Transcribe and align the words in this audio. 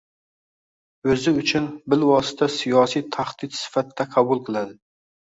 o‘zi 1.15 1.33
uchun 1.41 1.67
bilvosita 1.93 2.47
siyosiy 2.53 3.03
tahdid 3.17 3.53
sifatida 3.59 4.07
qabul 4.15 4.41
qiladi. 4.49 4.75